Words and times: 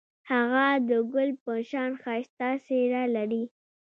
هغه 0.31 0.67
د 0.89 0.91
ګل 1.13 1.29
په 1.43 1.53
شان 1.69 1.91
ښایسته 2.01 2.49
څېره 2.65 3.03
لري. 3.15 3.43